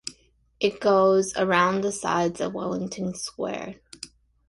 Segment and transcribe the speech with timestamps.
[0.59, 3.75] It goes around the sides of Wellington Square.